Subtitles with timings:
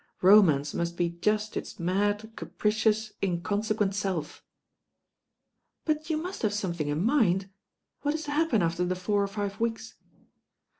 [0.23, 4.43] "Romance must be just its mad, capricious, inconsequent self."
[5.85, 7.51] "But you must have something in mind.
[8.01, 9.93] What is to happen after the four or five weeks?"